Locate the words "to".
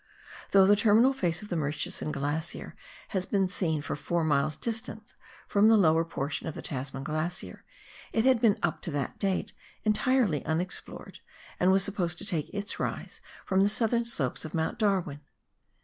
8.81-8.89, 12.17-12.25